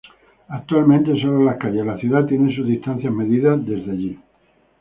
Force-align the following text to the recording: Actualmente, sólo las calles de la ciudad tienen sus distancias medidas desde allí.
Actualmente, 0.49 1.11
sólo 1.21 1.43
las 1.45 1.57
calles 1.59 1.85
de 1.85 1.85
la 1.91 1.99
ciudad 1.99 2.25
tienen 2.25 2.55
sus 2.55 2.65
distancias 2.65 3.13
medidas 3.13 3.63
desde 3.63 3.91
allí. 3.91 4.19